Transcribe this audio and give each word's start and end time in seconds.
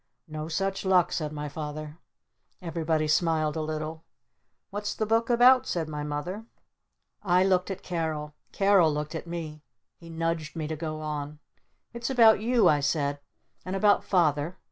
"No 0.27 0.47
such 0.47 0.83
luck," 0.83 1.11
said 1.11 1.31
my 1.31 1.47
Father. 1.47 1.99
Everybody 2.59 3.07
smiled 3.07 3.55
a 3.55 3.61
little. 3.61 4.03
"What's 4.71 4.95
the 4.95 5.05
Book 5.05 5.29
about?" 5.29 5.67
said 5.67 5.87
my 5.87 6.01
Mother. 6.03 6.47
I 7.21 7.43
looked 7.43 7.69
at 7.69 7.83
Carol. 7.83 8.33
Carol 8.51 8.91
looked 8.91 9.13
at 9.13 9.27
me. 9.27 9.61
He 9.99 10.09
nudged 10.09 10.55
me 10.55 10.65
to 10.67 10.75
go 10.75 11.01
on. 11.01 11.37
"It's 11.93 12.09
about 12.09 12.39
You!" 12.41 12.67
I 12.67 12.79
said. 12.79 13.19
"And 13.63 13.75
about 13.75 14.03
Father! 14.03 14.57